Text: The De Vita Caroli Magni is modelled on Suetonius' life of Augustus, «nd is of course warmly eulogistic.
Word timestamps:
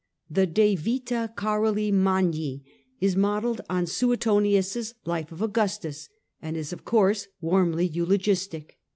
The 0.31 0.47
De 0.47 0.75
Vita 0.75 1.31
Caroli 1.37 1.91
Magni 1.91 2.63
is 2.99 3.15
modelled 3.15 3.61
on 3.69 3.85
Suetonius' 3.85 4.95
life 5.05 5.31
of 5.31 5.43
Augustus, 5.43 6.09
«nd 6.43 6.57
is 6.57 6.73
of 6.73 6.83
course 6.83 7.27
warmly 7.39 7.85
eulogistic. 7.85 8.79